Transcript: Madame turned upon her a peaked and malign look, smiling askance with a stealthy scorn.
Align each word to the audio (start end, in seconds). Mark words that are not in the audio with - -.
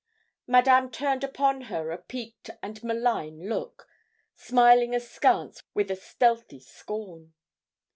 Madame 0.47 0.89
turned 0.89 1.23
upon 1.23 1.61
her 1.69 1.91
a 1.91 1.97
peaked 1.99 2.49
and 2.63 2.83
malign 2.83 3.47
look, 3.47 3.87
smiling 4.35 4.95
askance 4.95 5.61
with 5.75 5.91
a 5.91 5.95
stealthy 5.95 6.59
scorn. 6.59 7.33